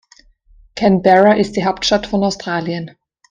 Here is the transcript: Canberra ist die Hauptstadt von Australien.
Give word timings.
Canberra 0.75 1.33
ist 1.37 1.55
die 1.55 1.63
Hauptstadt 1.63 2.07
von 2.07 2.23
Australien. 2.23 2.97